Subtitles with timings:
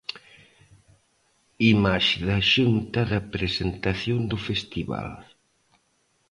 [1.73, 5.09] Imaxe da Xunta da presentación do festival.